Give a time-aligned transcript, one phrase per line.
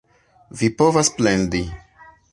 [0.61, 1.61] Vi povas plendi!